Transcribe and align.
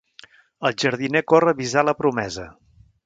El 0.69 0.75
jardiner 0.83 1.21
corre 1.33 1.53
a 1.53 1.57
avisar 1.57 1.85
la 1.91 1.95
promesa. 2.01 2.47